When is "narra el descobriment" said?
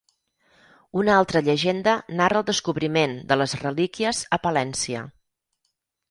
2.21-3.13